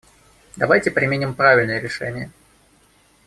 Давайте 0.55 0.89
примем 0.89 1.35
правильное 1.35 1.79
решение. 1.79 2.31